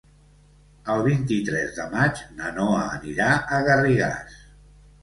El 0.93 1.03
vint-i-tres 1.07 1.75
de 1.81 1.87
maig 1.93 2.25
na 2.41 2.51
Noa 2.59 2.81
anirà 2.89 3.31
a 3.37 3.63
Garrigàs. 3.71 4.43